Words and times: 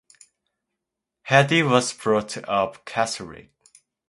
Hedy 1.29 1.61
was 1.69 1.93
brought 1.93 2.35
up 2.49 2.85
Catholic. 2.85 3.51